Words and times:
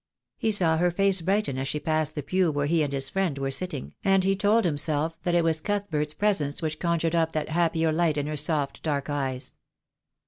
He 0.39 0.51
saw 0.51 0.77
her 0.77 0.89
face 0.89 1.21
brighten 1.21 1.59
as 1.59 1.67
she 1.67 1.79
passed 1.79 2.15
the 2.15 2.23
pew 2.23 2.49
where 2.49 2.65
he 2.65 2.81
and 2.81 2.91
his 2.91 3.07
friend 3.11 3.37
were 3.37 3.51
sitting, 3.51 3.93
and 4.03 4.23
he 4.23 4.35
told 4.35 4.65
himself 4.65 5.15
that 5.21 5.35
it 5.35 5.43
was 5.43 5.61
Cuthbert's 5.61 6.15
pre 6.15 6.33
sence 6.33 6.59
which 6.59 6.79
conjured 6.79 7.13
up 7.13 7.33
that 7.33 7.49
happier 7.49 7.91
light 7.91 8.17
in 8.17 8.25
her 8.25 8.35
soft, 8.37 8.81
dark 8.81 9.11
eyes. 9.11 9.53